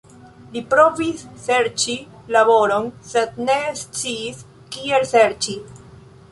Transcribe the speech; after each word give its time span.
Li 0.53 0.61
provis 0.69 1.21
serĉi 1.43 1.97
laboron, 2.37 2.89
sed 3.11 3.37
ne 3.45 3.61
sciis 3.85 4.43
kiel 4.77 5.07
serĉi. 5.15 5.59